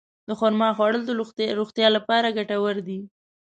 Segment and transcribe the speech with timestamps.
[0.27, 1.11] د خرما خوړل د
[1.61, 2.99] روغتیا لپاره ګټور دي.